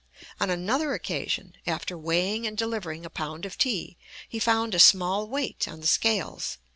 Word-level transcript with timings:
On 0.39 0.49
another 0.49 0.95
occasion, 0.95 1.53
after 1.67 1.95
weighing 1.95 2.47
and 2.47 2.57
delivering 2.57 3.05
a 3.05 3.09
pound 3.11 3.45
of 3.45 3.55
tea, 3.55 3.99
he 4.27 4.39
found 4.39 4.73
a 4.73 4.79
small 4.79 5.27
weight 5.27 5.67
on 5.67 5.79
the 5.79 5.85
scales. 5.85 6.57